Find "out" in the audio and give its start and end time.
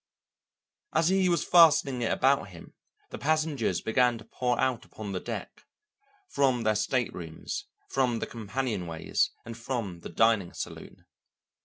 4.59-4.83